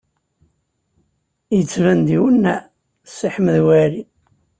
Yettban-d 1.57 2.07
iwenneɛ 2.17 2.57
Si 3.15 3.27
Ḥmed 3.33 3.57
Waɛli. 3.65 4.03